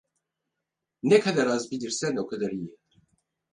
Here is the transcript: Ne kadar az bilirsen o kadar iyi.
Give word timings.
Ne 1.03 1.19
kadar 1.19 1.47
az 1.47 1.71
bilirsen 1.71 2.15
o 2.15 2.27
kadar 2.27 2.51
iyi. 2.51 2.77